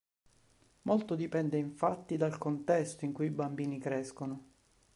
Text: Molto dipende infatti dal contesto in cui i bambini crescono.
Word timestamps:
Molto 0.81 1.13
dipende 1.13 1.57
infatti 1.59 2.17
dal 2.17 2.39
contesto 2.39 3.05
in 3.05 3.13
cui 3.13 3.27
i 3.27 3.29
bambini 3.29 3.77
crescono. 3.77 4.45